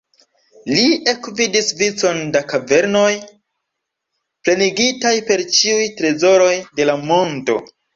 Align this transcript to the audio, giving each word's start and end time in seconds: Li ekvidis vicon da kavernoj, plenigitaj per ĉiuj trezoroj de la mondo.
Li 0.69 0.85
ekvidis 1.11 1.67
vicon 1.81 2.23
da 2.37 2.41
kavernoj, 2.55 3.13
plenigitaj 4.45 5.17
per 5.33 5.49
ĉiuj 5.61 5.89
trezoroj 6.03 6.55
de 6.83 6.93
la 6.95 7.03
mondo. 7.11 7.65